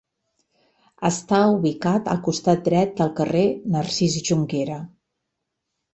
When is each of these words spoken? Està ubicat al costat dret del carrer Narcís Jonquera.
Està 1.09 1.41
ubicat 1.57 2.09
al 2.15 2.23
costat 2.29 2.65
dret 2.71 2.97
del 3.03 3.13
carrer 3.21 3.47
Narcís 3.77 4.19
Jonquera. 4.31 4.83